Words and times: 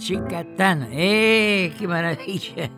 Chicatán. 0.00 0.88
¡Eh, 0.92 1.72
qué 1.78 1.86
maravilla! 1.86 2.70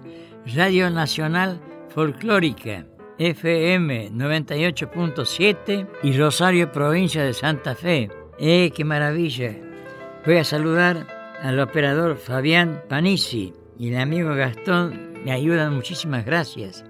Radio 0.54 0.90
Nacional 0.90 1.61
Folclórica, 1.88 2.84
FM 3.18 4.11
98.7 4.11 5.88
y 6.02 6.18
Rosario, 6.18 6.72
provincia 6.72 7.22
de 7.24 7.32
Santa 7.32 7.77
Fe. 7.77 8.11
¡Eh, 8.38 8.72
qué 8.74 8.84
maravilla! 8.84 9.71
Voy 10.25 10.36
a 10.36 10.45
saludar 10.45 11.09
al 11.42 11.59
operador 11.59 12.16
Fabián 12.16 12.80
Panisi 12.88 13.52
y 13.77 13.92
el 13.92 14.01
amigo 14.01 14.33
Gastón. 14.37 15.14
Me 15.24 15.33
ayudan, 15.33 15.74
muchísimas 15.74 16.24
gracias. 16.24 16.84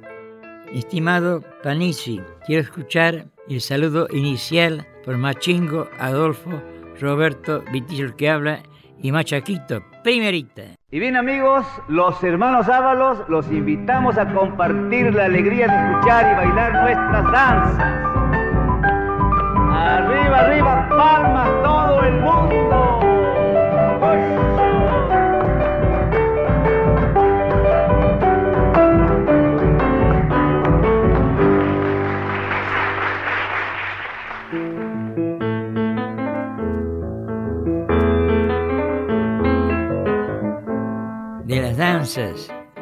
Estimado 0.70 1.42
Panisi, 1.62 2.20
quiero 2.44 2.60
escuchar 2.60 3.24
el 3.48 3.62
saludo 3.62 4.06
inicial 4.12 4.86
por 5.02 5.16
Machingo, 5.16 5.88
Adolfo, 5.98 6.62
Roberto, 7.00 7.64
Vitillo 7.72 8.14
que 8.16 8.28
habla 8.28 8.62
y 9.00 9.10
Machaquito, 9.12 9.82
primerita. 10.04 10.64
Y 10.90 10.98
bien 10.98 11.16
amigos, 11.16 11.64
los 11.88 12.22
hermanos 12.22 12.68
Ábalos 12.68 13.18
los 13.28 13.50
invitamos 13.50 14.18
a 14.18 14.30
compartir 14.30 15.14
la 15.14 15.24
alegría 15.24 15.68
de 15.68 15.90
escuchar 15.90 16.32
y 16.32 16.36
bailar 16.36 16.72
nuestras 16.82 17.32
danzas. 17.32 18.12
Arriba, 19.72 20.38
arriba, 20.38 20.88
palmas 20.90 21.48
todo 21.62 22.02
el 22.02 22.20
mundo. 22.20 22.71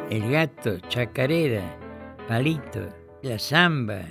El 0.09 0.31
gato, 0.31 0.79
chacarera, 0.89 1.61
palito, 2.27 2.89
la 3.21 3.37
samba, 3.37 4.01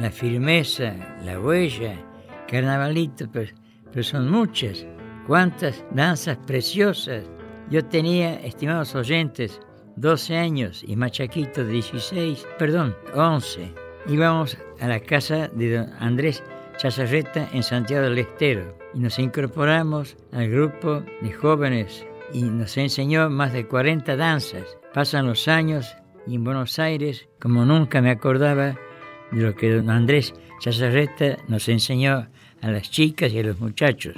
la 0.00 0.10
firmeza, 0.10 0.96
la 1.24 1.38
huella, 1.38 1.94
carnavalito, 2.48 3.30
pero, 3.32 3.52
pero 3.92 4.02
son 4.02 4.28
muchas. 4.28 4.84
Cuántas 5.28 5.84
danzas 5.92 6.38
preciosas. 6.44 7.22
Yo 7.70 7.84
tenía, 7.84 8.34
estimados 8.40 8.96
oyentes, 8.96 9.60
12 9.94 10.36
años 10.36 10.82
y 10.88 10.96
Machaquito 10.96 11.64
16, 11.64 12.44
perdón, 12.58 12.96
11. 13.14 13.72
Íbamos 14.08 14.58
a 14.80 14.88
la 14.88 14.98
casa 14.98 15.46
de 15.54 15.76
don 15.76 15.90
Andrés 16.00 16.42
Chazarreta 16.78 17.48
en 17.52 17.62
Santiago 17.62 18.06
del 18.06 18.18
Estero 18.18 18.76
y 18.92 18.98
nos 18.98 19.20
incorporamos 19.20 20.16
al 20.32 20.50
grupo 20.50 21.04
de 21.20 21.32
jóvenes 21.32 22.04
y 22.32 22.42
nos 22.42 22.76
enseñó 22.76 23.30
más 23.30 23.52
de 23.52 23.66
40 23.66 24.16
danzas. 24.16 24.64
Pasan 24.94 25.26
los 25.26 25.48
años 25.48 25.96
y 26.26 26.36
en 26.36 26.44
Buenos 26.44 26.78
Aires, 26.78 27.28
como 27.40 27.64
nunca 27.64 28.00
me 28.00 28.10
acordaba 28.10 28.78
de 29.30 29.42
lo 29.42 29.54
que 29.54 29.74
don 29.74 29.90
Andrés 29.90 30.34
Chazarreta 30.60 31.38
nos 31.48 31.68
enseñó 31.68 32.28
a 32.60 32.70
las 32.70 32.90
chicas 32.90 33.32
y 33.32 33.40
a 33.40 33.42
los 33.42 33.58
muchachos. 33.58 34.14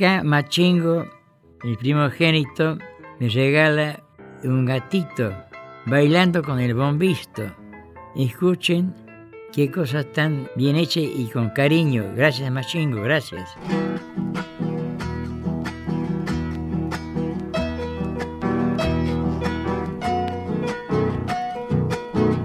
Acá 0.00 0.22
Machingo, 0.24 1.04
mi 1.62 1.76
primogénito, 1.76 2.78
me 3.18 3.28
regala 3.28 4.02
un 4.44 4.64
gatito 4.64 5.30
bailando 5.84 6.42
con 6.42 6.58
el 6.58 6.74
bombisto. 6.74 7.42
Escuchen 8.16 8.94
qué 9.52 9.70
cosas 9.70 10.06
tan 10.12 10.48
bien 10.56 10.76
hechas 10.76 11.04
y 11.04 11.28
con 11.30 11.50
cariño. 11.50 12.04
Gracias, 12.16 12.50
Machingo, 12.50 13.02
gracias. 13.02 13.54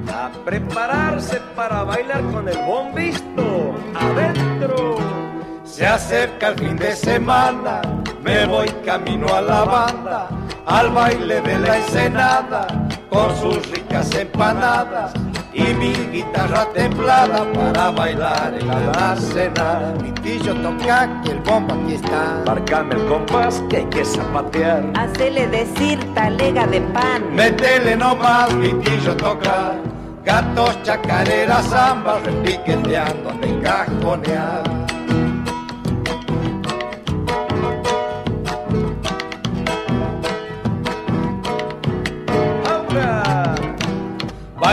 A 0.09 0.31
prepararse 0.43 1.39
para 1.55 1.83
bailar 1.83 2.21
con 2.31 2.49
el 2.49 2.57
bombisto 2.65 3.75
adentro. 3.95 4.54
Se 5.75 5.85
acerca 5.85 6.47
el 6.47 6.55
fin 6.55 6.77
de 6.77 6.95
semana, 6.95 7.81
me 8.23 8.45
voy 8.45 8.69
camino 8.85 9.27
a 9.27 9.41
la 9.41 9.65
banda, 9.65 10.29
al 10.65 10.89
baile 10.91 11.41
de 11.41 11.59
la 11.59 11.75
ensenada, 11.79 12.65
con 13.09 13.35
sus 13.35 13.69
ricas 13.71 14.09
empanadas 14.15 15.11
y 15.53 15.63
mi 15.73 15.91
guitarra 16.13 16.65
templada 16.73 17.45
para 17.51 17.91
bailar 17.91 18.55
en 18.57 18.69
la 18.69 19.17
cena. 19.17 19.93
Mi 20.01 20.13
pillo 20.13 20.55
toca 20.55 21.21
que 21.25 21.31
el 21.31 21.39
bombo 21.39 21.73
aquí 21.73 21.95
está. 21.95 22.41
Marcame 22.45 22.95
el 22.95 23.05
compás 23.07 23.61
que 23.69 23.75
hay 23.75 23.85
que 23.87 24.05
zapatear. 24.05 24.81
Hacele 24.95 25.45
decir 25.47 25.99
talega 26.13 26.65
de 26.67 26.79
pan. 26.79 27.35
Métele 27.35 27.97
nomás, 27.97 28.53
mi 28.53 28.69
pillo 28.75 29.13
toca. 29.17 29.73
Gatos, 30.23 30.81
chacareras, 30.83 31.67
zambas, 31.67 32.23
repiqueteando 32.23 33.33
de 33.41 33.59
cajonear. 33.59 34.74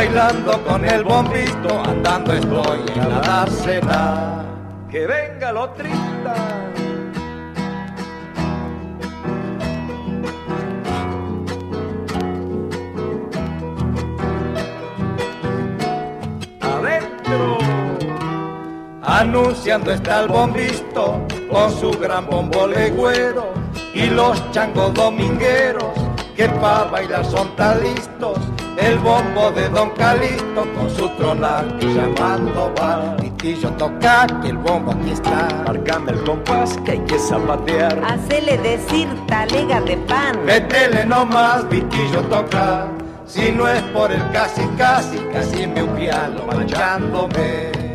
Bailando 0.02 0.60
con 0.64 0.84
el 0.84 1.04
bombito, 1.04 1.80
andando 1.84 2.32
estoy 2.32 2.80
en 2.96 3.08
la 3.08 3.20
dársena. 3.20 4.44
Que 4.90 5.06
venga 5.06 5.52
lo 5.52 5.70
trista. 5.70 6.34
Adentro. 16.60 17.58
Anunciando 19.02 19.92
está 19.92 20.22
el 20.22 20.28
bombito 20.28 21.24
con 21.48 21.70
su 21.70 21.90
gran 21.92 22.26
bombo 22.26 22.66
legüero 22.66 23.52
y 23.94 24.06
los 24.06 24.50
changos 24.50 24.92
domingueros 24.94 25.92
que 26.34 26.48
pa' 26.48 26.84
bailar 26.84 27.24
son 27.24 27.54
tan 27.54 27.80
listos 27.82 28.38
el 28.78 28.98
bombo 28.98 29.50
de 29.50 29.68
Don 29.68 29.90
Calixto 29.90 30.66
con 30.76 30.90
su 30.90 31.08
tronar 31.10 31.78
llamando 31.78 32.72
va. 32.80 33.16
Vitillo 33.20 33.70
toca 33.72 34.26
que 34.40 34.48
el 34.48 34.58
bombo 34.58 34.92
aquí 34.92 35.10
está. 35.10 35.48
Marcame 35.66 36.12
el 36.12 36.24
compás 36.24 36.78
que 36.84 36.92
hay 36.92 37.00
que 37.00 37.18
zapatear. 37.18 38.00
Hacele 38.04 38.58
decir 38.58 39.08
talega 39.26 39.80
de 39.80 39.96
pan. 39.98 40.44
Métele 40.44 41.04
nomás, 41.04 41.68
Vitillo 41.68 42.22
toca. 42.22 42.88
Si 43.26 43.50
no 43.52 43.68
es 43.68 43.82
por 43.94 44.10
el 44.12 44.30
casi 44.32 44.62
casi, 44.76 45.18
casi 45.32 45.66
me 45.66 45.84
piano 45.84 46.44
manchándome. 46.46 47.91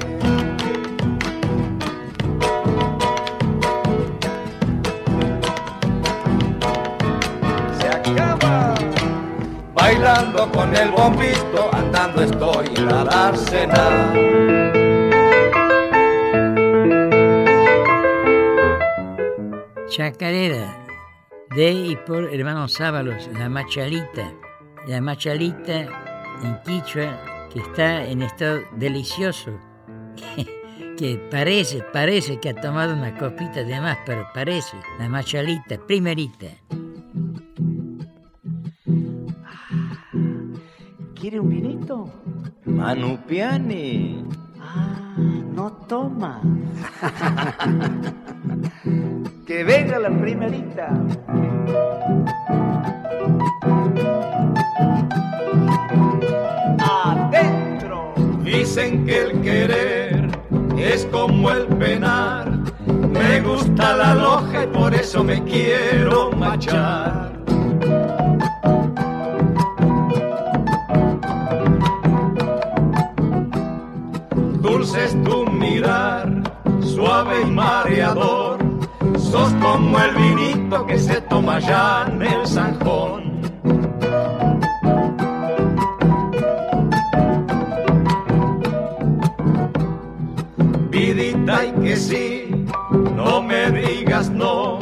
Bailando 9.87 10.51
con 10.51 10.75
el 10.75 10.91
bombito, 10.91 11.73
andando 11.73 12.21
estoy 12.23 12.67
en 12.75 12.85
la 12.87 13.05
dársena. 13.05 14.13
Chacarera, 19.87 20.85
de 21.55 21.71
y 21.71 21.95
por 21.95 22.33
hermanos 22.33 22.73
Sábalos, 22.73 23.29
la 23.39 23.47
machalita. 23.47 24.33
La 24.87 24.99
machalita 24.99 25.79
en 26.43 26.59
Quichua, 26.65 27.47
que 27.53 27.59
está 27.59 28.03
en 28.05 28.23
estado 28.23 28.59
delicioso. 28.73 29.51
que 30.97 31.17
parece, 31.31 31.81
parece 31.93 32.39
que 32.41 32.49
ha 32.49 32.55
tomado 32.55 32.93
una 32.93 33.17
copita 33.17 33.63
de 33.63 33.79
más, 33.79 33.97
pero 34.05 34.27
parece. 34.33 34.75
La 34.99 35.07
machalita, 35.07 35.77
primerita. 35.87 36.47
¿Quiere 41.27 41.41
un 41.41 41.49
vinito? 41.49 42.09
Manupiani. 42.63 44.23
Ah, 44.61 45.13
no 45.53 45.73
toma. 45.85 46.39
que 49.45 49.61
venga 49.65 49.99
la 49.99 50.09
primerita. 50.09 50.87
Adentro. 56.79 58.13
Dicen 58.41 59.05
que 59.05 59.23
el 59.23 59.41
querer 59.41 60.29
es 60.77 61.05
como 61.07 61.51
el 61.51 61.67
penar. 61.75 62.49
Me 63.11 63.41
gusta 63.41 63.97
la 63.97 64.15
loja 64.15 64.63
y 64.63 64.67
por 64.67 64.95
eso 64.95 65.25
me 65.25 65.43
quiero 65.43 66.31
machar. 66.31 67.37
Es 75.05 75.23
tu 75.23 75.45
mirar, 75.45 76.43
suave 76.81 77.41
y 77.41 77.45
mareador. 77.45 78.57
Sos 79.17 79.53
como 79.61 79.99
el 79.99 80.15
vinito 80.15 80.85
que 80.85 80.97
se 80.97 81.21
toma 81.21 81.59
ya 81.59 82.07
en 82.07 82.21
el 82.21 82.47
zanjón. 82.47 83.41
Vidita 90.89 91.65
y 91.65 91.71
que 91.83 91.95
sí, 91.95 92.65
no 93.15 93.41
me 93.41 93.71
digas 93.71 94.29
no. 94.29 94.79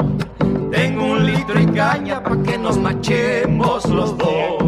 Tengo 0.70 1.04
un 1.12 1.26
litro 1.26 1.60
y 1.60 1.66
caña 1.66 2.22
para 2.22 2.42
que 2.42 2.58
nos 2.58 2.78
machemos 2.78 3.84
los 3.86 4.16
dos. 4.16 4.65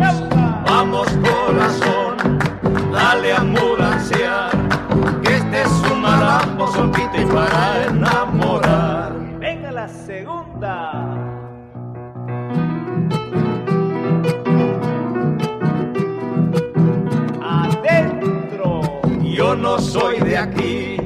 Soy 19.88 20.18
de 20.20 20.36
aquí, 20.36 20.96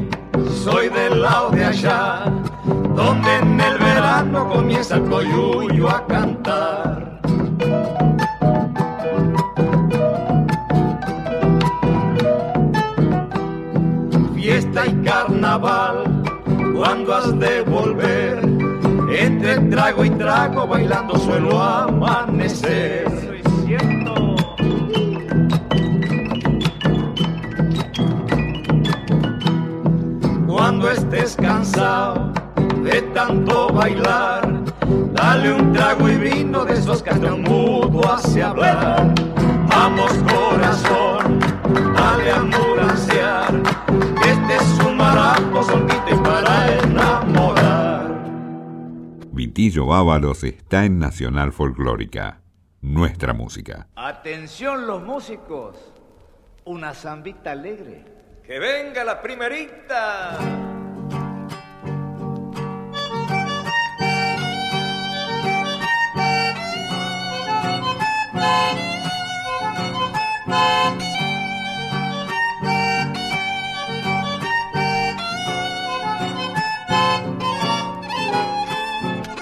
soy 0.65 0.89
del 0.89 1.23
lado 1.23 1.51
de 1.51 1.65
allá, 1.65 2.25
donde 2.65 3.37
en 3.37 3.61
el 3.61 3.79
verano 3.79 4.49
comienza 4.49 4.97
el 4.97 5.05
coyuyo 5.05 5.89
a 5.89 6.07
cantar. 6.07 7.13
y 14.85 15.05
carnaval, 15.05 16.05
cuando 16.75 17.15
has 17.15 17.39
de 17.39 17.63
volver, 17.63 18.41
entre 19.17 19.59
trago 19.71 20.05
y 20.05 20.11
trago 20.11 20.67
bailando 20.67 21.17
suelo 21.17 21.63
amanecer. 21.63 23.32
Cuando 30.83 31.01
estés 31.01 31.37
cansado 31.37 32.33
de 32.83 33.03
tanto 33.15 33.73
bailar, 33.73 34.65
dale 35.13 35.55
un 35.55 35.73
trago 35.73 36.09
y 36.09 36.17
vino 36.17 36.65
de 36.65 36.75
esos 36.75 37.05
que 37.05 37.11
hasta 37.11 37.35
un 37.35 37.43
mudo 37.43 38.13
hace 38.13 38.43
hablar. 38.43 39.15
Vamos 39.69 40.13
corazón, 40.25 41.39
dale 41.95 42.33
a 42.33 42.43
este 44.27 44.57
es 44.57 44.85
un 44.85 44.97
marambo 44.97 45.63
solquito 45.63 46.21
para 46.21 46.77
enamorar. 46.81 48.21
Vitillo 49.31 49.87
Bávaros 49.87 50.43
está 50.43 50.85
en 50.85 50.99
Nacional 50.99 51.53
Folclórica, 51.53 52.41
nuestra 52.81 53.33
música. 53.33 53.87
Atención 53.95 54.89
los 54.89 55.01
músicos, 55.01 55.77
una 56.65 56.93
zambita 56.93 57.53
alegre. 57.53 58.12
Que 58.45 58.59
venga 58.59 59.05
la 59.05 59.23
primerita. 59.23 60.37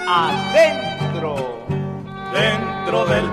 Adentro, 0.07 1.65
dentro 2.33 3.05
del 3.05 3.30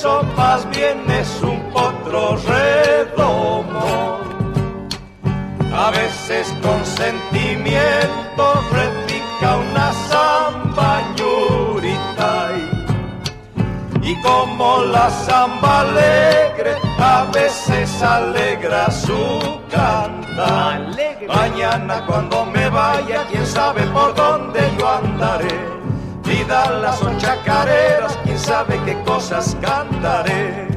travieso, 0.00 0.22
más 0.36 0.68
bien 0.70 0.98
es 1.10 1.40
un 1.42 1.60
potro 1.72 2.36
redomo. 2.36 4.20
A 5.74 5.90
veces 5.90 6.54
con 6.62 6.84
sentimiento 6.84 8.54
repica 8.72 9.56
una 9.56 9.92
samba 9.92 11.00
y 14.02 14.20
como 14.22 14.82
la 14.84 15.08
samba 15.08 15.80
alegre 15.80 16.74
a 16.98 17.26
veces 17.32 18.02
alegra 18.02 18.90
su 18.90 19.60
cantar. 19.70 20.90
Mañana 21.28 22.04
cuando 22.06 22.44
me 22.46 22.68
vaya, 22.70 23.24
quién 23.30 23.46
sabe 23.46 23.82
por 23.88 24.14
dónde 24.14 24.60
yo 24.78 24.88
andaré. 24.88 25.79
Vida 26.30 26.70
las 26.70 27.00
son 27.00 27.18
chacareras, 27.18 28.16
quién 28.22 28.38
sabe 28.38 28.80
qué 28.84 28.96
cosas 29.02 29.56
cantaré. 29.60 30.68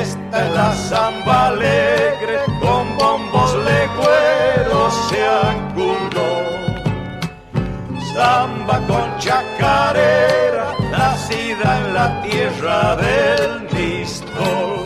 Esta 0.00 0.46
es 0.46 0.54
la 0.54 0.72
samba 0.72 1.48
alegre 1.48 2.38
con 2.62 2.96
bombos 2.96 3.54
legüeros 3.56 4.94
se 5.10 5.22
ancunó. 5.50 6.30
Samba 8.14 8.78
con 8.88 9.18
chacarera, 9.18 10.72
nacida 10.90 11.78
en 11.78 11.94
la 11.94 12.22
tierra 12.22 12.96
del 12.96 13.68
Misto. 13.70 14.79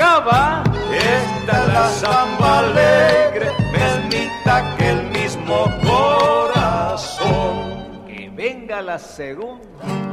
Esta 0.00 1.62
es 1.62 1.68
la 1.74 1.88
samba 1.90 2.60
alegre, 2.60 3.52
permita 3.70 4.74
que 4.78 4.90
el 4.90 5.02
mismo 5.10 5.66
corazón. 5.82 7.26
Que 8.06 8.30
venga 8.34 8.80
la 8.80 8.98
segunda. 8.98 10.09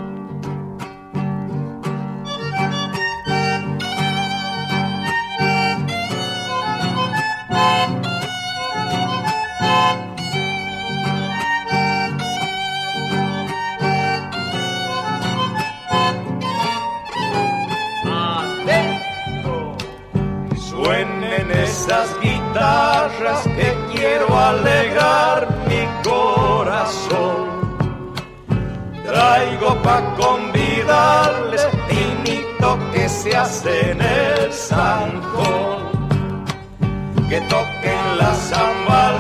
Esas 21.88 22.20
guitarras 22.20 23.44
que 23.56 23.74
quiero 23.94 24.38
alegrar 24.38 25.48
mi 25.68 25.88
corazón. 26.04 27.48
Traigo 29.06 29.74
pa' 29.84 30.04
convidarles 30.18 31.66
tinito 31.88 32.78
que 32.92 33.08
se 33.08 33.38
hace 33.38 33.92
en 33.92 34.02
el 34.02 34.52
zancón. 34.52 35.78
Que 37.30 37.40
toquen 37.42 38.18
la 38.18 38.34
samba 38.34 39.14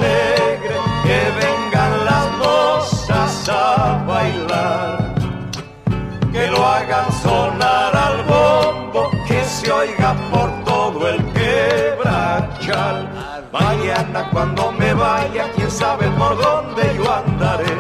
Mañana 13.51 14.29
cuando 14.31 14.71
me 14.73 14.93
vaya, 14.93 15.51
quién 15.55 15.71
sabe 15.71 16.07
por 16.11 16.37
dónde 16.37 16.95
yo 16.95 17.13
andaré. 17.13 17.75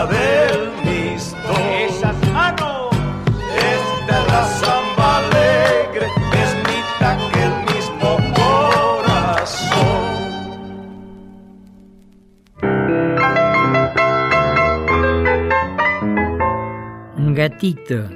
del 0.03 0.71
Misto. 0.83 1.37
Esas 1.87 2.15
manos. 2.33 2.89
Esta 3.55 4.21
es 4.21 4.27
la 4.27 4.43
samba 4.59 5.17
alegre, 5.19 6.07
es 6.43 6.51
mitad 6.69 7.17
que 7.31 7.41
el 7.43 7.55
mismo 7.71 8.09
corazón. 8.35 10.05
Un 17.17 17.33
gatito. 17.33 18.09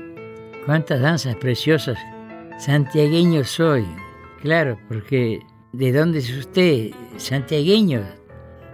Cuántas 0.66 1.00
danzas 1.02 1.36
preciosas. 1.38 1.98
Santiagueño 2.60 3.44
soy. 3.46 3.86
Claro, 4.42 4.78
porque 4.88 5.40
¿de 5.72 5.92
dónde 5.94 6.20
es 6.20 6.30
usted? 6.30 6.92
Santiagueño. 7.18 8.04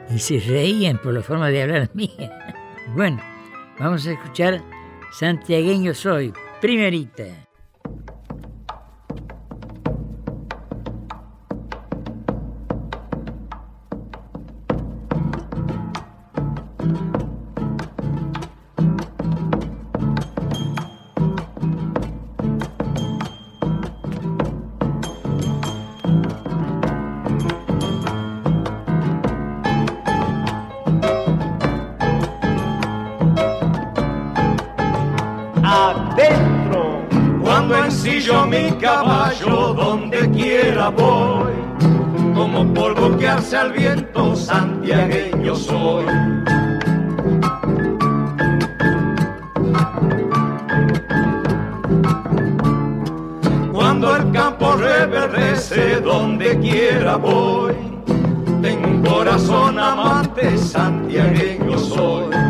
Y 0.09 0.19
se 0.19 0.39
reían 0.39 0.97
por 0.97 1.13
la 1.13 1.21
forma 1.21 1.49
de 1.49 1.63
hablar 1.63 1.89
mía. 1.93 2.54
Bueno, 2.93 3.21
vamos 3.79 4.05
a 4.07 4.11
escuchar 4.11 4.61
Santiagueño 5.11 5.93
soy. 5.93 6.33
Primerita. 6.61 7.44
Caballo 38.77 39.73
donde 39.73 40.29
quiera 40.31 40.89
voy, 40.89 41.53
como 42.33 42.73
polvo 42.73 43.17
que 43.17 43.27
hace 43.27 43.57
al 43.57 43.71
viento, 43.71 44.35
santiagueño 44.35 45.55
soy. 45.55 46.05
Cuando 53.71 54.15
el 54.15 54.31
campo 54.31 54.73
reverdece 54.73 56.01
donde 56.01 56.59
quiera 56.59 57.15
voy, 57.15 57.73
tengo 58.61 58.87
un 58.87 59.03
corazón 59.03 59.79
amante, 59.79 60.57
santiagueño 60.57 61.77
soy. 61.77 62.44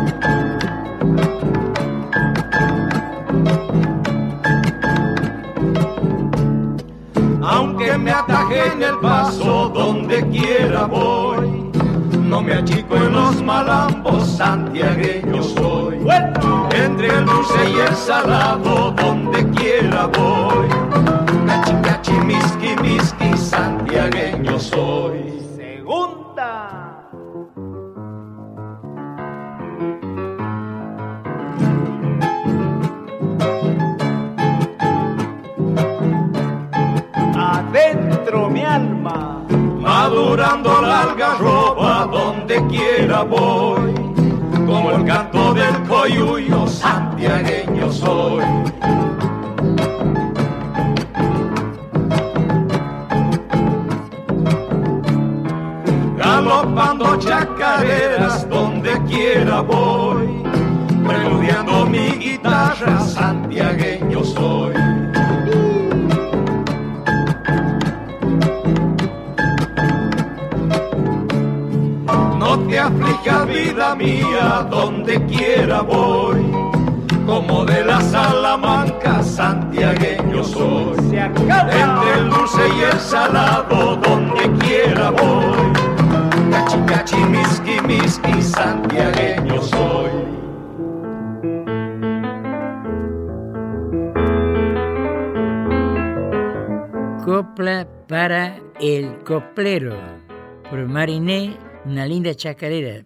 Me 7.98 8.12
ataje 8.12 8.72
en 8.72 8.82
el 8.82 8.98
paso 8.98 9.70
donde 9.74 10.24
quiera 10.28 10.84
voy, 10.84 11.70
no 12.20 12.42
me 12.42 12.54
achico 12.54 12.94
en 12.96 13.12
los 13.12 13.42
malambos, 13.42 14.28
santiagueño 14.36 15.42
soy. 15.42 15.96
Entre 16.72 17.08
el 17.08 17.24
dulce 17.24 17.70
y 17.70 17.80
el 17.80 17.96
salado 17.96 18.92
donde 18.92 19.48
quiera 19.50 20.06
voy, 20.06 20.68
cachi 21.46 21.72
cachi 21.82 22.12
miski 22.12 22.76
miski, 22.82 23.36
santiagueño 23.36 24.58
soy. 24.60 25.05
como 43.24 44.90
el 44.90 45.04
canto 45.06 45.54
del 45.54 45.74
coyuyo 45.88 46.66
santiagueño 46.66 47.90
soy. 47.90 48.44
Galopando 56.18 57.16
chacareras 57.18 58.46
donde 58.50 59.00
quiera 59.08 59.62
voy, 59.62 60.42
preludiando 61.06 61.86
mi 61.86 62.08
guitarra 62.18 63.00
santiagueña. 63.00 63.95
Aflija 72.78 73.44
vida 73.44 73.94
mía, 73.94 74.66
donde 74.70 75.24
quiera 75.26 75.80
voy, 75.80 76.44
como 77.24 77.64
de 77.64 77.84
la 77.84 78.00
Salamanca, 78.00 79.22
santiagueño 79.22 80.44
soy. 80.44 80.96
Entre 81.16 82.12
el 82.18 82.30
dulce 82.30 82.62
y 82.78 82.82
el 82.82 83.00
salado, 83.00 83.96
donde 83.96 84.50
quiera 84.64 85.10
voy, 85.10 85.72
cachi 86.50 86.78
cachi, 86.86 87.16
miski 87.16 87.80
miski, 87.86 88.42
santiagueño 88.42 89.62
soy. 89.62 90.10
Copla 97.24 97.86
para 98.06 98.56
el 98.80 99.18
coplero. 99.24 99.96
Por 100.70 100.86
Mariné, 100.86 101.56
una 101.86 102.04
linda 102.04 102.34
chacarera. 102.34 103.04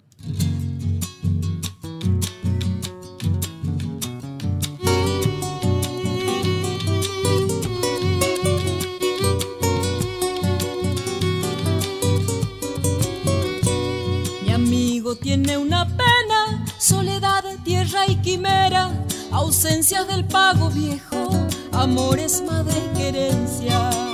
Mi 14.43 14.53
amigo 14.53 15.15
tiene 15.17 15.59
una 15.59 15.87
pena, 15.87 16.65
soledad, 16.79 17.45
tierra 17.63 18.07
y 18.09 18.17
quimera, 18.17 18.91
ausencia 19.31 20.05
del 20.05 20.25
pago 20.25 20.71
viejo, 20.71 21.31
amores, 21.73 22.43
madre 22.43 22.81
y 22.93 22.99
querencia. 22.99 24.10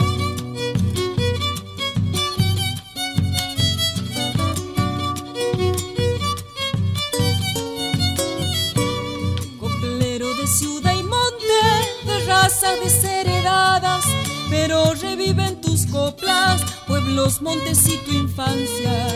Desheredadas, 13.80 14.04
pero 14.50 14.94
reviven 14.94 15.60
tus 15.60 15.86
coplas, 15.86 16.62
pueblos, 16.86 17.42
montes 17.42 17.86
y 17.88 17.96
tu 17.98 18.12
infancia. 18.12 19.06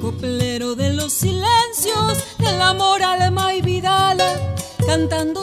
Coplero 0.00 0.74
de 0.74 0.92
los 0.92 1.12
silencios, 1.12 2.18
del 2.38 2.60
amor, 2.62 3.02
alma 3.02 3.54
y 3.54 3.62
vidala, 3.62 4.54
cantando 4.86 5.37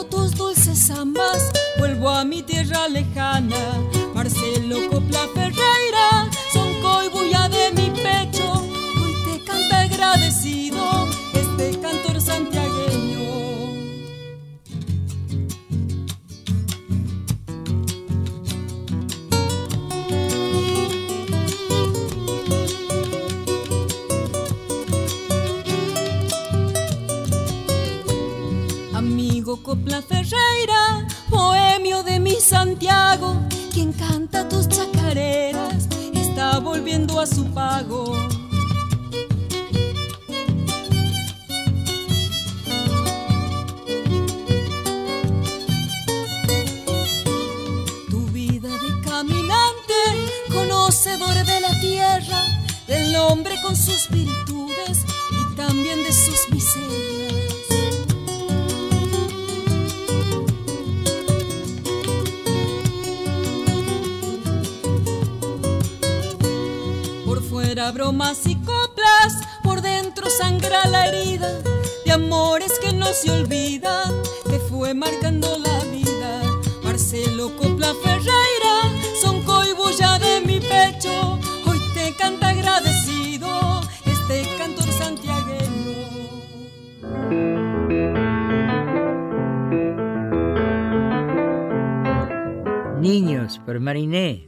Niños, 93.56 93.64
por 93.64 93.80
Mariné. 93.80 94.46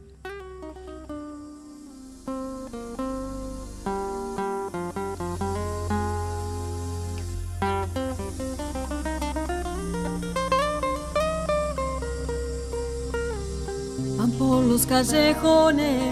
Van 14.16 14.31
por 14.33 14.64
los 14.64 14.87
callejones 14.87 16.03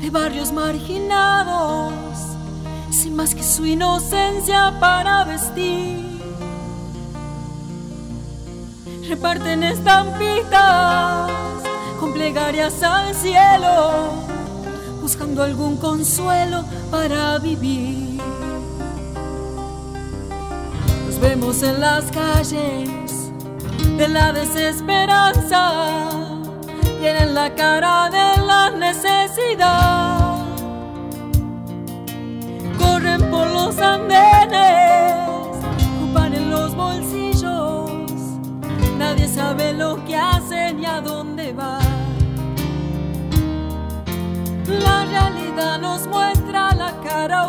de 0.00 0.10
barrios 0.10 0.52
marginados, 0.52 1.92
sin 2.90 3.16
más 3.16 3.34
que 3.34 3.42
su 3.42 3.64
inocencia 3.64 4.76
para 4.80 5.24
vestir. 5.24 6.04
Reparten 9.08 9.62
estampitas 9.62 11.55
plegarias 12.16 12.82
al 12.82 13.14
cielo, 13.14 14.08
buscando 15.02 15.42
algún 15.42 15.76
consuelo 15.76 16.64
para 16.90 17.38
vivir. 17.38 18.18
Nos 21.06 21.20
vemos 21.20 21.62
en 21.62 21.78
las 21.78 22.10
calles 22.10 22.90
de 23.98 24.08
la 24.08 24.32
desesperanza 24.32 26.08
tienen 27.00 27.34
la 27.34 27.54
cara 27.54 28.08
de 28.08 28.46
la 28.46 28.70
necesidad. 28.70 30.38
Corren 32.78 33.30
por 33.30 33.46
los 33.48 33.78
andenes, 33.78 35.14
ocupan 35.98 36.32
en 36.32 36.50
los 36.50 36.74
bolsillos. 36.74 37.90
Nadie 38.98 39.28
sabe 39.28 39.74
lo 39.74 40.02
que 40.06 40.16
hacen 40.16 40.35
nos 45.56 46.06
muestra 46.06 46.74
la 46.74 46.92
cara 47.02 47.48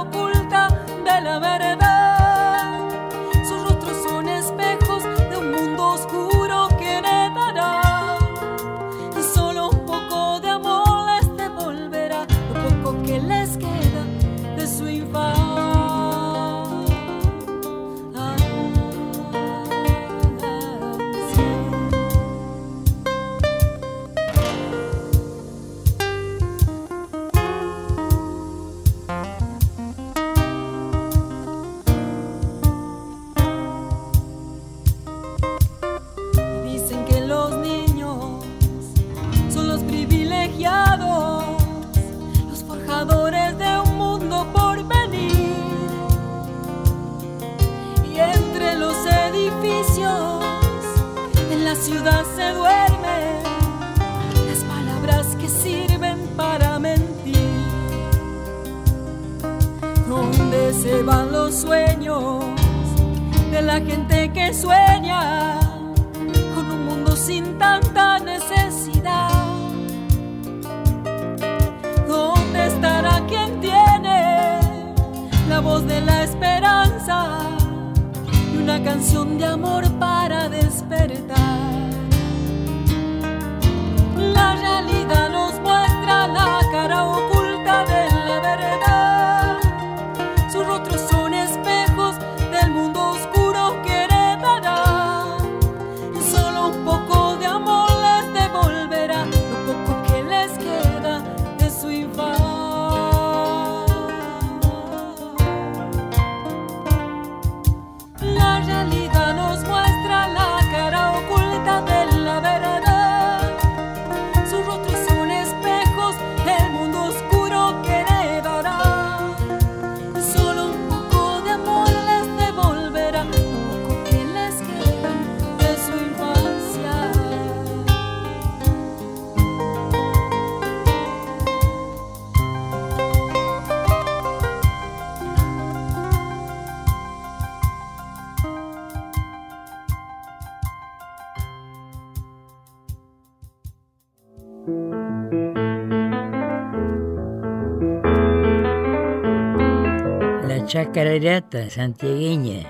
carirata 150.98 151.70
santiagueña. 151.70 152.66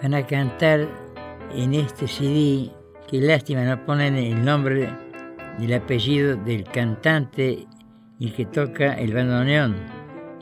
Van 0.00 0.14
a 0.14 0.26
cantar 0.26 0.88
en 1.54 1.74
este 1.74 2.08
CD, 2.08 2.70
que 3.06 3.20
lástima 3.20 3.62
no 3.64 3.84
ponen 3.84 4.16
el 4.16 4.42
nombre 4.42 4.88
ni 5.58 5.66
el 5.66 5.74
apellido 5.74 6.36
del 6.36 6.64
cantante 6.64 7.66
y 8.18 8.30
que 8.30 8.46
toca 8.46 8.94
el 8.94 9.12
bandoneón. 9.12 9.76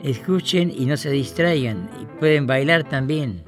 Escuchen 0.01 0.71
y 0.73 0.85
no 0.85 0.95
se 0.95 1.09
distraigan, 1.09 1.89
y 2.01 2.05
pueden 2.21 2.47
bailar 2.47 2.85
también. 2.85 3.43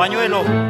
pañuelo. 0.00 0.69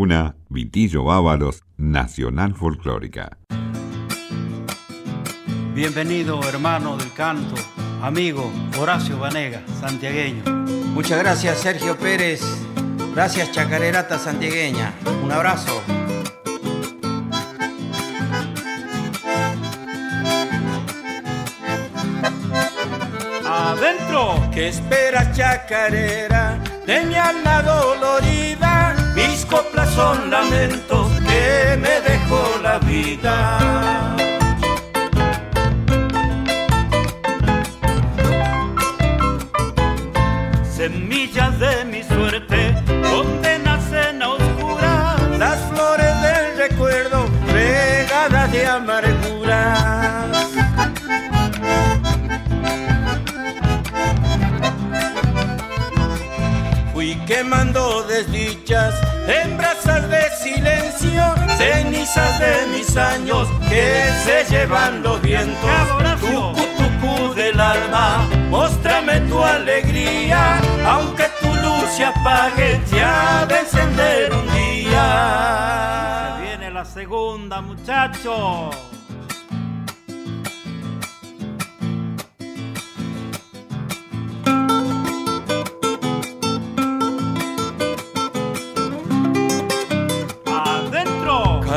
21, 0.00 0.34
Vitillo 0.48 1.04
Bávalos, 1.04 1.62
Nacional 1.76 2.54
Folclórica. 2.54 3.36
Bienvenido, 5.74 6.40
hermano 6.48 6.96
del 6.96 7.12
canto, 7.12 7.54
amigo 8.00 8.50
Horacio 8.78 9.18
Vanega, 9.18 9.62
santiagueño. 9.78 10.42
Muchas 10.94 11.18
gracias, 11.18 11.58
Sergio 11.58 11.98
Pérez. 11.98 12.40
Gracias, 13.14 13.52
Chacarerata 13.52 14.18
Santiagueña. 14.18 14.94
Un 15.22 15.32
abrazo. 15.32 15.82
Adentro. 23.46 24.48
¿Qué 24.52 24.68
esperas, 24.68 25.36
chacarera, 25.36 26.58
de 26.86 27.04
mi 27.04 27.14
alma 27.14 27.62
dolorida? 27.62 28.69
Mis 29.20 29.44
coplas 29.44 29.90
son 29.90 30.30
lamentos 30.30 31.08
que 31.28 31.76
me 31.76 32.00
dejó 32.00 32.42
la 32.62 32.78
vida. 32.78 34.16
Semillas 40.74 41.58
de 41.58 41.84
mi 41.84 42.02
suerte, 42.02 42.74
donde 43.02 43.58
nacen 43.58 44.22
a 44.22 44.28
oscuras 44.30 45.20
las 45.38 45.58
flores 45.70 46.22
del 46.22 46.56
recuerdo, 46.56 47.28
regadas 47.52 48.50
de 48.52 48.66
amarguras. 48.66 50.28
Fui 56.94 57.14
quemando 57.26 58.02
desdichas 58.04 58.94
en 59.26 59.56
brasas 59.56 60.08
de 60.08 60.22
silencio, 60.42 61.22
cenizas 61.56 62.38
de 62.38 62.66
mis 62.76 62.96
años 62.96 63.48
que 63.68 64.10
se 64.24 64.44
llevan 64.50 65.02
los 65.02 65.20
vientos. 65.22 65.70
Tucu, 66.20 66.52
tucu 66.76 67.34
del 67.34 67.58
alma, 67.60 68.28
muéstrame 68.48 69.20
tu 69.22 69.42
alegría, 69.42 70.60
aunque 70.86 71.24
tu 71.40 71.48
luz 71.54 71.90
se 71.96 72.04
apague, 72.04 72.80
ya 72.90 73.46
de 73.46 73.58
encender 73.58 74.32
un 74.32 74.46
día. 74.54 76.36
Se 76.36 76.42
viene 76.42 76.70
la 76.70 76.84
segunda, 76.84 77.60
muchachos. 77.60 78.99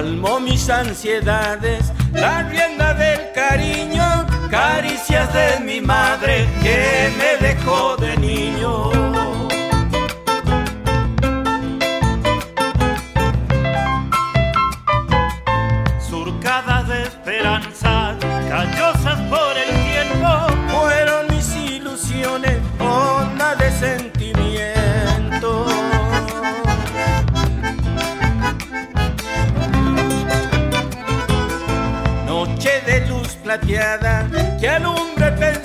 Calmó 0.04 0.38
mis 0.38 0.70
ansiedades, 0.70 1.94
la 2.12 2.44
rienda 2.44 2.94
del 2.94 3.32
cariño, 3.34 4.28
caricias 4.52 5.34
de 5.34 5.62
mi 5.62 5.80
madre 5.80 6.46
que 6.62 7.10
me 7.18 7.48
dejó 7.48 7.96
de 7.96 8.18
niño. 8.18 9.43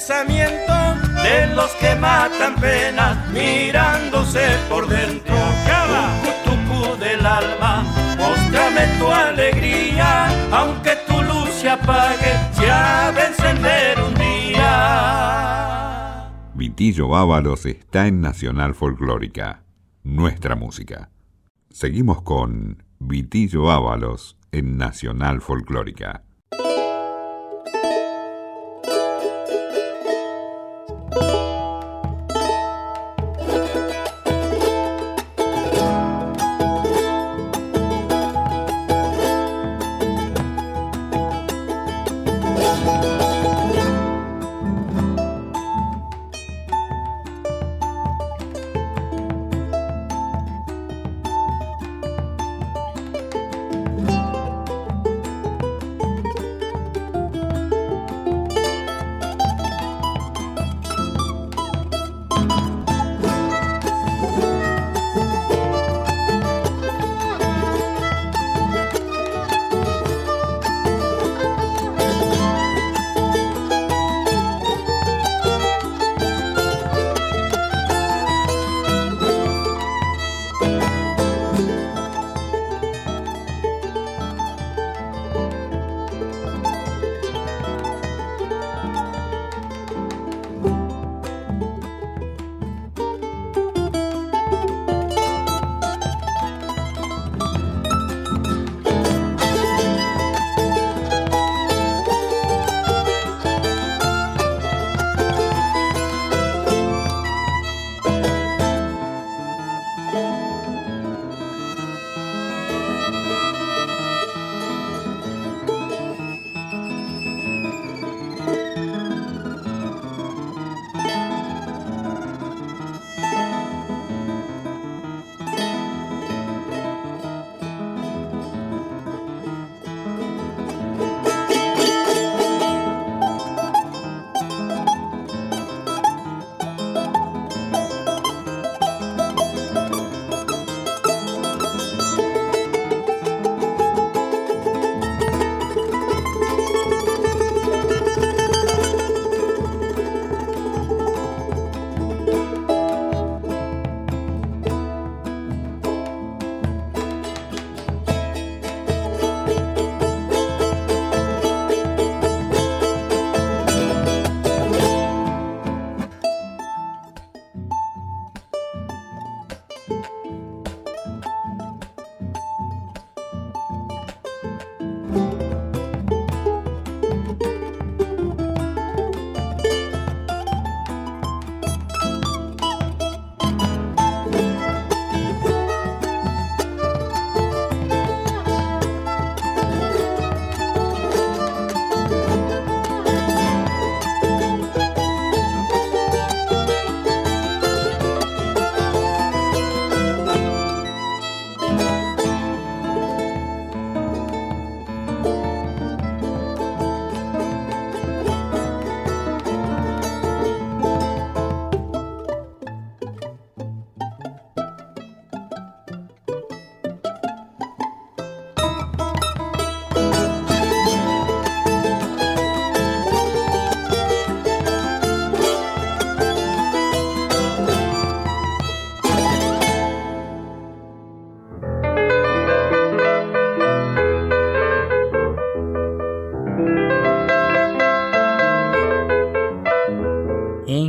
Pensamiento 0.08 0.72
de 1.22 1.54
los 1.54 1.70
que 1.72 1.94
matan 1.96 2.54
penas 2.56 3.30
mirándose 3.30 4.48
por 4.70 4.88
dentro. 4.88 5.34
Tucu, 5.66 6.32
tucu 6.44 6.96
del 6.98 7.26
alma, 7.26 7.84
muéstrame 8.16 8.86
tu 8.98 9.06
alegría, 9.06 10.28
aunque 10.50 10.96
tu 11.06 11.22
luz 11.22 11.50
se 11.50 11.68
apague, 11.68 12.32
ya 12.58 13.12
de 13.12 13.26
encender 13.26 14.00
un 14.00 14.14
día. 14.14 14.64
Vitillo 16.54 17.08
Bávalos 17.08 17.66
está 17.66 18.06
en 18.06 18.22
Nacional 18.22 18.74
Folclórica, 18.74 19.62
nuestra 20.04 20.56
música. 20.56 21.10
Seguimos 21.68 22.22
con 22.22 22.82
Vitillo 22.98 23.70
Ábalos 23.70 24.38
en 24.52 24.78
Nacional 24.78 25.42
Folclórica. 25.42 26.22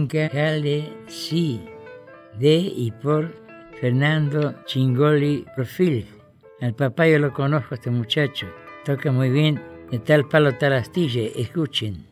Inca 0.09 0.27
Jale 0.33 0.91
Sí, 1.07 1.61
de 2.39 2.55
y 2.55 2.91
por 2.91 3.31
Fernando 3.79 4.55
Chingoli 4.65 5.45
Profil. 5.55 6.07
Al 6.61 6.73
papá 6.73 7.07
yo 7.07 7.19
lo 7.19 7.31
conozco, 7.31 7.75
este 7.75 7.91
muchacho. 7.91 8.47
Toca 8.85 9.11
muy 9.11 9.29
bien 9.29 9.61
de 9.91 9.99
tal 9.99 10.27
palo 10.27 10.57
tal 10.57 10.73
astilla. 10.73 11.21
Escuchen. 11.35 12.07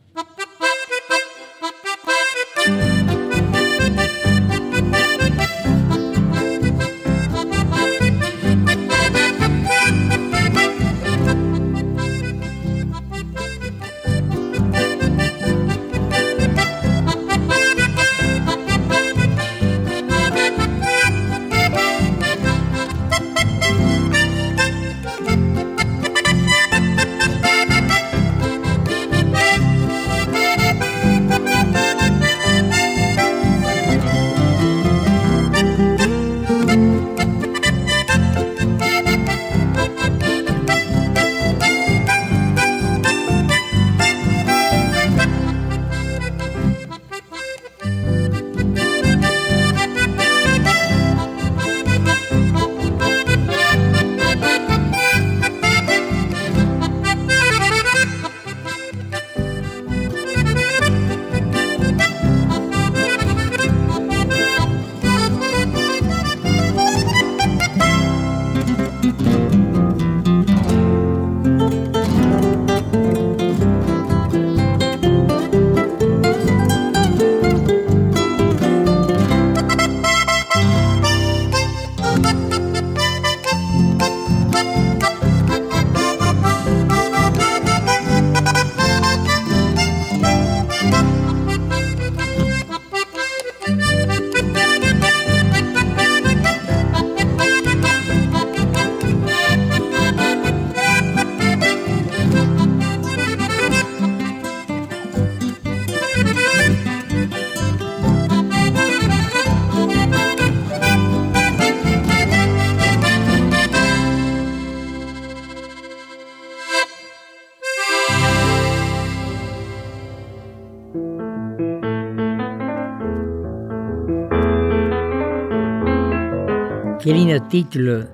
Título 127.48 128.06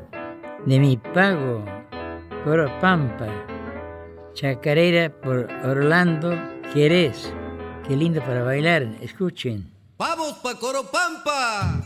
de 0.64 0.78
mi 0.78 0.96
pago, 0.96 1.64
Coro 2.44 2.70
Pampa, 2.80 3.26
chacarera 4.32 5.10
por 5.10 5.48
Orlando 5.64 6.38
Jerez. 6.72 7.32
Qué 7.86 7.96
lindo 7.96 8.20
para 8.20 8.44
bailar, 8.44 8.82
escuchen. 9.00 9.72
¡Vamos 9.98 10.34
pa 10.42 10.54
Coropampa! 10.58 11.82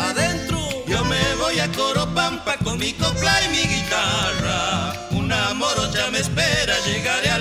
Adentro 0.00 0.58
yo 0.86 1.04
me 1.04 1.34
voy 1.40 1.58
a 1.58 1.68
Coropampa 1.72 2.56
con 2.62 2.78
mi 2.78 2.92
copla 2.92 3.32
y 3.44 3.48
mi 3.50 3.62
guitarra. 3.74 4.92
Una 5.10 5.52
morocha 5.54 6.10
me 6.12 6.18
espera, 6.18 6.74
llegaré 6.86 7.30
a 7.30 7.33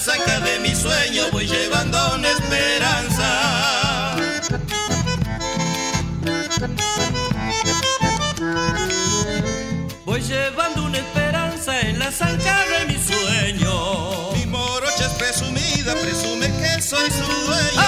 En 0.00 0.06
la 0.06 0.12
saca 0.14 0.40
de 0.40 0.58
mi 0.60 0.74
sueño 0.74 1.24
voy 1.30 1.46
llevando 1.46 1.98
una 2.14 2.30
esperanza. 2.30 4.16
Voy 10.06 10.22
llevando 10.22 10.84
una 10.84 10.96
esperanza 10.96 11.80
en 11.82 11.98
la 11.98 12.10
zanca 12.10 12.64
de 12.64 12.86
mi 12.86 12.98
sueño. 12.98 14.32
Mi 14.32 14.46
morocha 14.46 15.04
es 15.04 15.12
presumida, 15.18 15.94
presume 15.96 16.46
que 16.46 16.80
soy 16.80 17.10
su 17.10 17.46
dueño. 17.46 17.79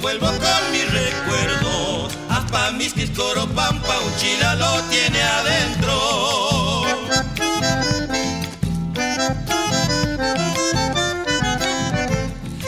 Vuelvo 0.00 0.26
con 0.26 0.72
mi 0.72 0.82
recuerdo. 0.82 2.08
Aspa 2.28 2.72
mis 2.72 2.94
coro 3.16 3.46
pampa, 3.48 3.98
un 4.00 4.16
chila 4.16 4.54
lo 4.54 4.82
tiene 4.90 5.22
adentro. 5.22 5.94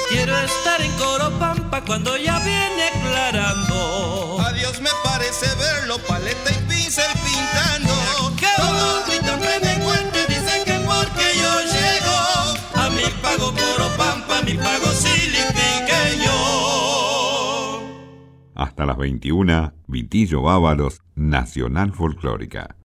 Quiero 0.09 0.39
estar 0.39 0.81
en 0.81 0.93
Coropampa 0.93 1.83
cuando 1.85 2.17
ya 2.17 2.39
viene 2.41 2.89
aclarando. 2.95 4.39
Adiós 4.47 4.81
me 4.81 4.91
parece 5.03 5.47
verlo, 5.57 5.99
paleta 6.07 6.51
y 6.51 6.59
pincel 6.69 7.11
pintando. 7.25 7.92
Las 18.93 18.99
21, 18.99 19.73
Vitillo 19.87 20.51
Ábalos, 20.51 21.01
Nacional 21.15 21.93
Folclórica. 21.93 22.82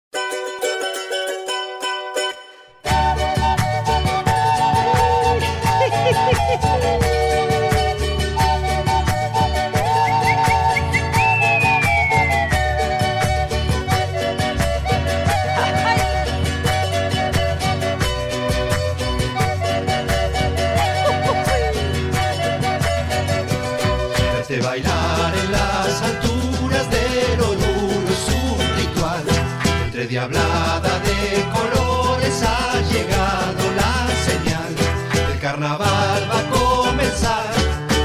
Entre 30.04 30.18
Prediablada 30.18 30.98
de 31.00 31.44
colores 31.50 32.42
ha 32.42 32.78
llegado 32.92 33.64
la 33.74 34.06
señal. 34.28 35.32
El 35.32 35.40
carnaval 35.40 36.28
va 36.30 36.40
a 36.40 36.50
comenzar, 36.50 37.50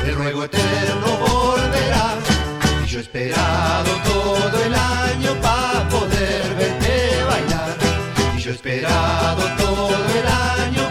el 0.06 0.16
ruego 0.16 0.46
eterno 0.46 1.08
volverá. 1.28 2.16
Y 2.86 2.88
yo 2.88 3.00
he 3.00 3.02
esperado 3.02 3.92
todo 4.06 4.64
el 4.64 4.74
año 4.74 5.42
para 5.42 5.90
poder 5.90 6.56
verte 6.56 7.24
bailar. 7.30 7.76
Y 8.38 8.40
yo 8.40 8.52
he 8.52 8.54
esperado 8.54 9.44
todo 9.58 9.98
el 10.20 10.28
año 10.28 10.89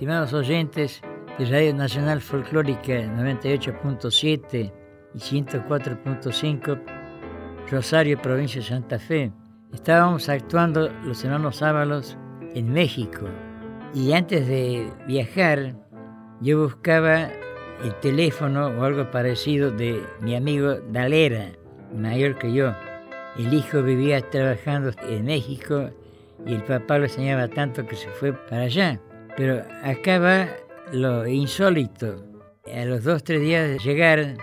estimados 0.00 0.32
oyentes 0.32 1.02
de 1.38 1.44
Radio 1.44 1.74
Nacional 1.74 2.22
Folclórica 2.22 3.02
98.7 3.18 4.72
y 5.12 5.18
104.5, 5.18 6.80
Rosario, 7.70 8.22
provincia 8.22 8.62
de 8.62 8.66
Santa 8.66 8.98
Fe. 8.98 9.30
Estábamos 9.74 10.30
actuando 10.30 10.88
los 11.04 11.22
hermanos 11.22 11.60
Ábalos 11.60 12.16
en 12.54 12.72
México 12.72 13.26
y 13.92 14.14
antes 14.14 14.48
de 14.48 14.90
viajar 15.06 15.74
yo 16.40 16.62
buscaba 16.62 17.28
el 17.84 17.94
teléfono 18.00 18.68
o 18.68 18.84
algo 18.84 19.10
parecido 19.10 19.70
de 19.70 20.02
mi 20.22 20.34
amigo 20.34 20.76
Dalera, 20.90 21.50
mayor 21.94 22.38
que 22.38 22.54
yo. 22.54 22.72
El 23.36 23.52
hijo 23.52 23.82
vivía 23.82 24.22
trabajando 24.22 24.92
en 25.02 25.26
México 25.26 25.90
y 26.46 26.54
el 26.54 26.62
papá 26.62 26.96
lo 26.96 27.04
enseñaba 27.04 27.48
tanto 27.48 27.86
que 27.86 27.96
se 27.96 28.08
fue 28.08 28.32
para 28.32 28.62
allá. 28.62 28.98
Pero 29.36 29.62
acá 29.82 30.18
va 30.18 30.48
lo 30.92 31.26
insólito. 31.26 32.24
A 32.72 32.84
los 32.84 33.04
dos, 33.04 33.24
tres 33.24 33.40
días 33.40 33.68
de 33.68 33.78
llegar, 33.78 34.36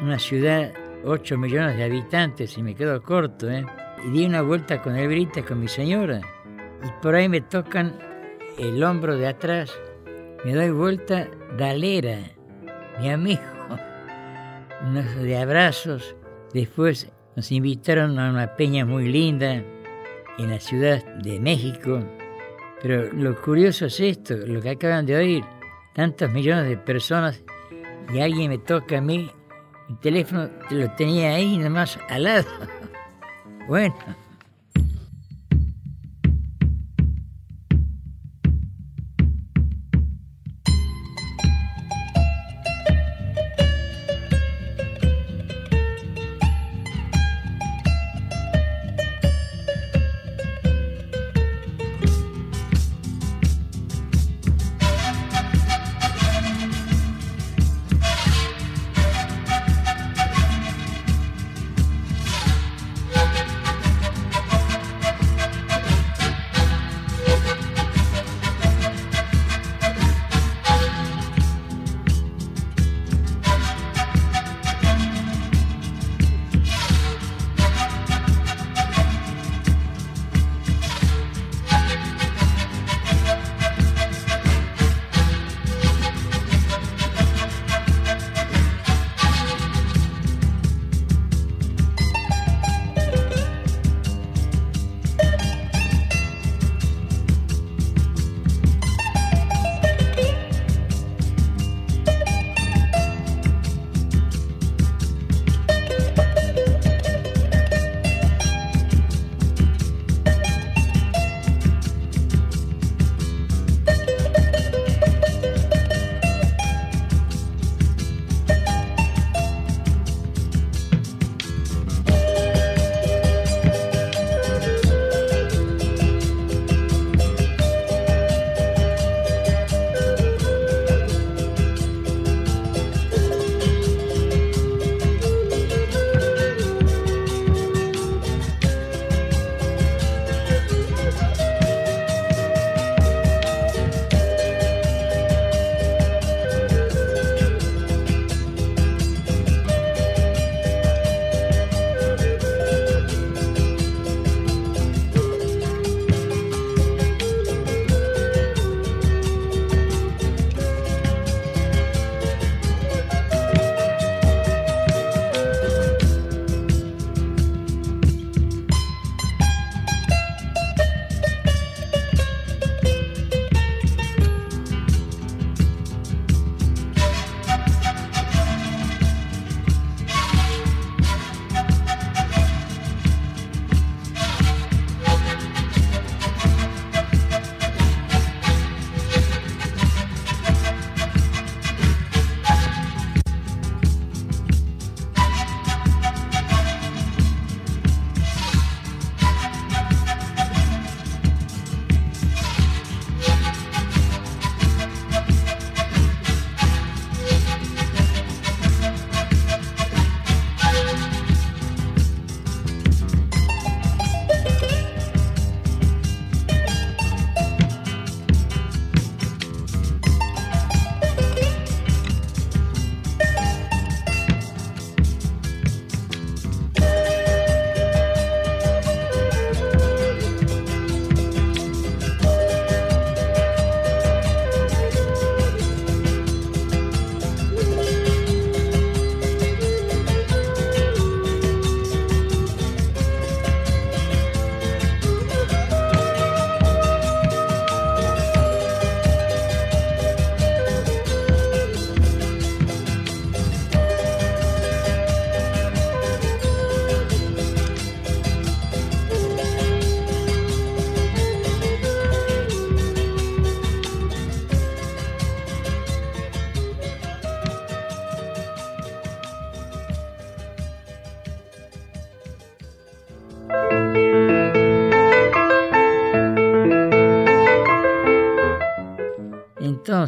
una 0.00 0.18
ciudad, 0.18 0.72
8 1.04 1.38
millones 1.38 1.76
de 1.76 1.84
habitantes, 1.84 2.56
y 2.56 2.62
me 2.62 2.74
quedo 2.74 3.02
corto, 3.02 3.50
¿eh? 3.50 3.64
Y 4.04 4.10
di 4.10 4.26
una 4.26 4.42
vuelta 4.42 4.80
con 4.80 4.96
el 4.96 5.08
Brita, 5.08 5.44
con 5.44 5.60
mi 5.60 5.68
señora. 5.68 6.20
Y 6.84 7.02
por 7.02 7.14
ahí 7.14 7.28
me 7.28 7.40
tocan 7.40 7.98
el 8.58 8.82
hombro 8.82 9.16
de 9.16 9.26
atrás. 9.26 9.76
Me 10.44 10.54
doy 10.54 10.70
vuelta, 10.70 11.28
Dalera, 11.56 12.18
mi 13.00 13.10
amigo. 13.10 13.42
Unos 14.88 15.16
de 15.16 15.36
abrazos. 15.36 16.14
Después 16.54 17.10
nos 17.34 17.50
invitaron 17.52 18.18
a 18.18 18.30
una 18.30 18.56
peña 18.56 18.84
muy 18.84 19.08
linda 19.08 19.62
en 20.38 20.50
la 20.50 20.60
Ciudad 20.60 21.04
de 21.16 21.40
México. 21.40 22.02
Pero 22.82 23.12
lo 23.12 23.40
curioso 23.40 23.86
es 23.86 23.98
esto, 24.00 24.36
lo 24.36 24.60
que 24.60 24.70
acaban 24.70 25.06
de 25.06 25.16
oír. 25.16 25.44
Tantos 25.94 26.30
millones 26.30 26.68
de 26.68 26.76
personas 26.76 27.42
y 28.12 28.20
alguien 28.20 28.50
me 28.50 28.58
toca 28.58 28.98
a 28.98 29.00
mí. 29.00 29.30
El 29.88 29.98
teléfono 29.98 30.48
lo 30.70 30.90
tenía 30.92 31.34
ahí 31.34 31.58
nomás 31.58 31.98
al 32.08 32.24
lado. 32.24 32.46
Bueno. 33.66 33.94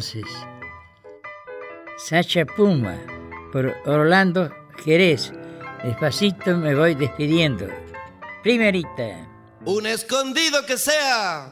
entonces. 0.01 0.25
Sacha 1.97 2.45
Puma 2.45 2.97
por 3.51 3.75
Orlando 3.85 4.51
Jerez. 4.83 5.31
Despacito 5.83 6.57
me 6.57 6.75
voy 6.75 6.95
despidiendo. 6.95 7.67
Primerita. 8.43 9.27
Un 9.65 9.85
escondido 9.85 10.65
que 10.65 10.77
sea 10.77 11.50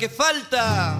que 0.00 0.08
falta. 0.08 0.99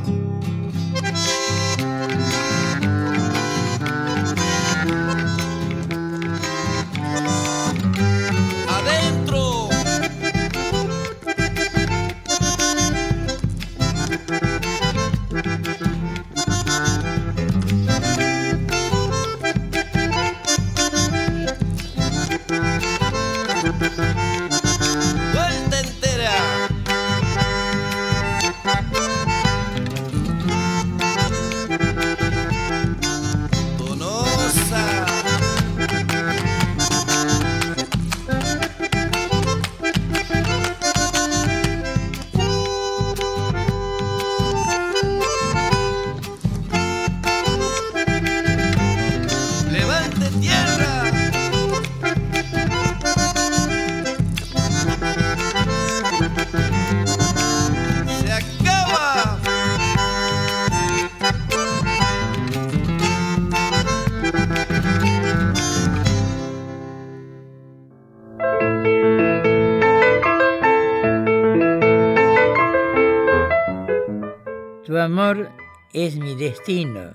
es 76.07 76.17
mi 76.17 76.35
destino. 76.35 77.13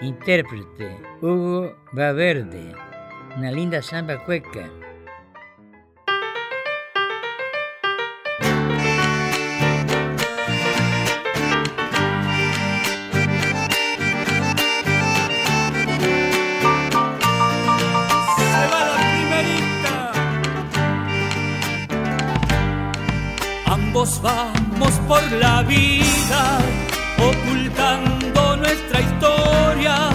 Intérprete 0.00 0.96
Hugo 1.20 1.76
Valverde. 1.92 2.74
Una 3.36 3.50
linda 3.50 3.82
samba 3.82 4.24
cueca. 4.24 4.70
Ambos 23.66 24.22
vamos 24.22 24.92
por 25.06 25.32
la 25.32 25.62
vida 25.62 26.85
ocultando 27.18 28.56
nuestra 28.56 29.00
historia. 29.00 30.10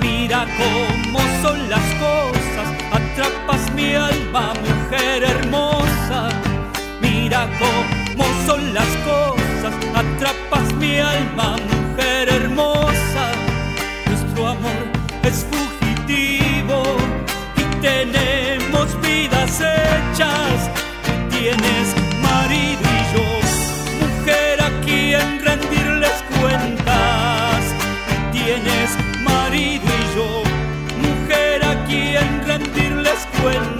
Mira 0.00 0.46
cómo 0.56 1.20
son 1.42 1.68
las 1.68 1.86
cosas, 1.94 2.68
atrapas 2.92 3.72
mi 3.74 3.94
alma, 3.94 4.52
mujer 4.54 5.24
hermosa. 5.24 6.28
Mira 7.00 7.48
cómo 7.58 8.24
son 8.46 8.74
las 8.74 8.88
cosas, 9.04 9.74
atrapas 9.94 10.72
mi 10.74 10.98
alma, 10.98 11.56
mujer 11.56 12.28
hermosa. 12.28 13.24
Nuestro 14.06 14.48
amor 14.48 14.84
es 15.22 15.46
fugitivo 15.50 16.82
y 17.56 17.62
tenemos 17.80 19.00
vidas 19.00 19.60
hechas. 19.60 20.70
Tienes 21.30 21.97
suelo. 33.40 33.77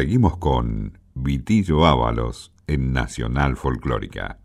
Seguimos 0.00 0.38
con 0.38 0.98
Vitillo 1.12 1.84
Ábalos 1.84 2.54
en 2.66 2.94
Nacional 2.94 3.58
Folclórica. 3.58 4.39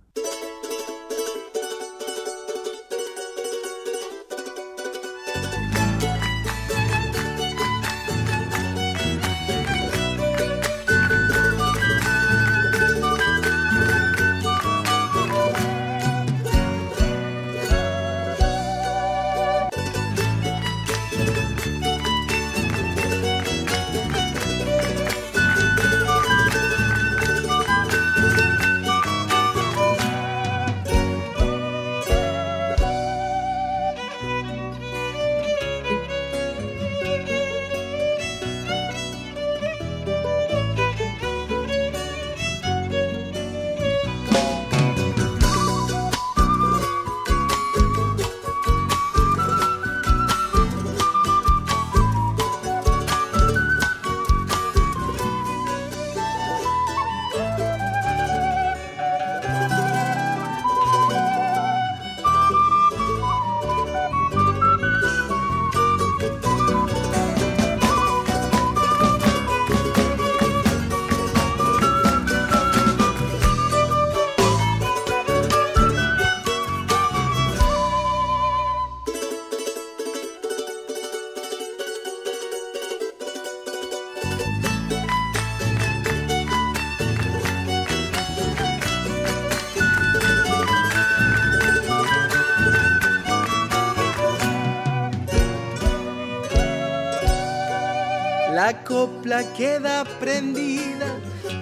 Copla 98.86 99.44
queda 99.54 100.06
prendida 100.20 101.08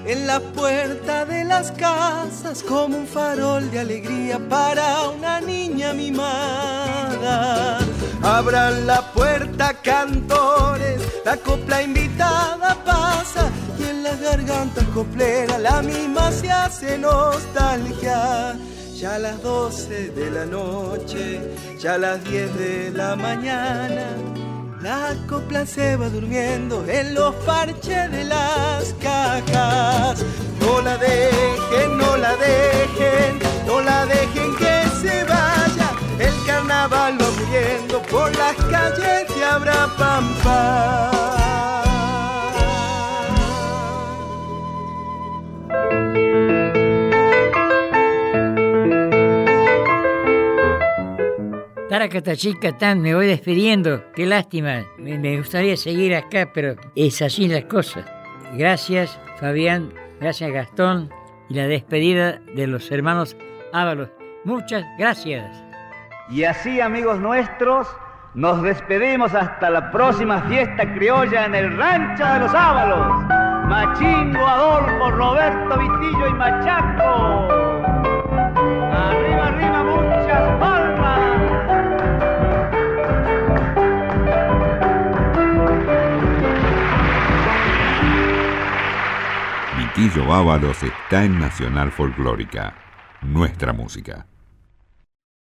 en 0.06 0.28
la 0.28 0.40
puerta 0.40 1.26
de 1.26 1.44
las 1.44 1.72
casas 1.72 2.62
como 2.62 2.98
un 2.98 3.08
farol 3.08 3.72
de 3.72 3.80
alegría 3.80 4.38
para 4.48 5.10
una 5.10 5.42
niña 5.42 5.94
mimada. 5.94 7.80
Abran 8.22 8.86
la 8.86 9.02
puerta, 9.12 9.74
cantores, 9.82 11.02
la 11.26 11.36
copla 11.38 11.82
invitada 11.82 12.78
pasa 12.86 13.50
y 13.80 13.84
en 13.86 14.04
las 14.04 14.22
gargantas 14.22 14.84
copleras 14.94 15.60
la 15.60 15.82
misma 15.82 16.32
se 16.32 16.52
hace 16.52 16.98
nostalgia. 17.00 18.56
Ya 18.96 19.16
a 19.16 19.20
las 19.20 19.42
doce 19.42 20.10
de 20.10 20.30
la 20.30 20.46
noche, 20.46 21.42
ya 21.80 21.96
a 21.96 21.98
las 21.98 22.24
diez 22.24 22.56
de 22.56 22.92
la 22.92 23.16
mañana 23.16 24.06
la 24.84 25.16
copla 25.30 25.66
se 25.66 25.96
va 25.96 26.10
durmiendo 26.10 26.86
en 26.88 27.14
los 27.14 27.34
parches 27.46 28.12
de 28.12 28.26
las 28.26 28.94
cajas. 29.02 30.24
No 30.60 30.82
la 30.82 30.98
dejen, 30.98 31.98
no 31.98 32.18
la 32.18 32.36
dejen, 32.36 33.40
no 33.66 33.80
la 33.80 34.06
dejen 34.06 34.56
que 34.58 34.84
se 35.02 35.24
vaya. 35.24 35.90
El 36.20 36.34
carnaval 36.46 37.18
va 37.22 37.32
muriendo 37.40 38.02
por 38.04 38.36
las 38.36 38.56
calles 38.66 39.34
de 39.34 39.46
Abrapampa. 39.46 41.13
Chica 52.36 52.76
tan, 52.78 53.02
me 53.02 53.14
voy 53.14 53.28
despidiendo. 53.28 54.04
Qué 54.16 54.26
lástima. 54.26 54.84
Me, 54.98 55.38
gustaría 55.38 55.78
seguir 55.78 56.16
acá, 56.16 56.50
pero 56.54 56.76
es 56.96 57.22
así 57.22 57.48
las 57.48 57.66
cosas. 57.66 58.06
Gracias, 58.58 59.20
Fabián. 59.40 59.94
Gracias, 60.20 60.52
Gastón. 60.52 61.10
Y 61.50 61.56
la 61.56 61.68
despedida 61.68 62.40
de 62.56 62.68
los 62.68 62.92
hermanos 62.92 63.36
Ábalos. 63.74 64.10
Muchas 64.44 64.84
gracias. 64.98 65.64
Y 66.30 66.44
así, 66.44 66.82
amigos 66.82 67.20
nuestros, 67.20 67.88
nos 68.34 68.62
despedimos 68.64 69.34
hasta 69.36 69.70
la 69.70 69.92
próxima 69.92 70.42
fiesta 70.50 70.92
criolla 70.96 71.46
en 71.46 71.56
el 71.56 71.78
Rancho 71.78 72.26
de 72.26 72.40
los 72.40 72.54
Ábalos. 72.54 73.24
Machingo, 73.68 74.46
Adolfo, 74.46 75.12
Roberto 75.12 75.78
Vitillo 75.78 76.28
y 76.28 76.34
Machaco. 76.34 77.48
Arriba, 78.92 79.48
arriba, 79.48 79.73
Vitillo 90.04 90.34
Ábalos 90.34 90.84
está 90.84 91.24
en 91.24 91.40
Nacional 91.40 91.90
Folclórica, 91.90 92.76
nuestra 93.22 93.72
música. 93.72 94.28